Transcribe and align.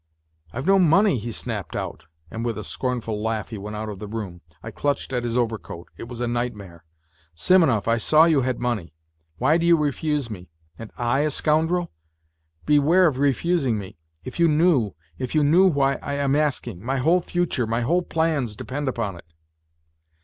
"I've 0.51 0.65
no 0.65 0.79
money," 0.79 1.19
he 1.19 1.31
snapped 1.31 1.75
out, 1.75 2.07
and 2.31 2.43
with 2.43 2.57
a 2.57 2.63
scornful 2.63 3.21
laugh 3.21 3.49
he 3.49 3.59
went 3.59 3.75
out 3.75 3.87
of 3.87 3.99
the 3.99 4.07
room. 4.07 4.41
I 4.63 4.71
clutched 4.71 5.13
at 5.13 5.23
his 5.23 5.37
overcoat. 5.37 5.89
It 5.95 6.07
was 6.07 6.21
a 6.21 6.27
nightmare." 6.27 6.85
Simonov, 7.35 7.87
I 7.87 7.97
saw 7.97 8.25
you 8.25 8.41
had 8.41 8.57
money. 8.59 8.95
Why 9.37 9.59
do 9.59 9.67
you 9.67 9.77
refuse 9.77 10.27
me? 10.27 10.49
And 10.75 10.89
I 10.97 11.19
a 11.19 11.29
scoundrel? 11.29 11.91
Beware 12.65 13.05
of 13.05 13.19
refusing 13.19 13.77
me: 13.77 13.99
if 14.23 14.39
you 14.39 14.47
knew, 14.47 14.95
if 15.19 15.35
you 15.35 15.43
knew 15.43 15.67
why 15.67 15.99
I 16.01 16.13
am 16.13 16.35
asking! 16.35 16.83
My 16.83 16.97
whole 16.97 17.21
future, 17.21 17.67
my 17.67 17.81
whole 17.81 18.01
plans 18.01 18.55
depend 18.55 18.87
upon 18.87 19.17
it 19.17 19.33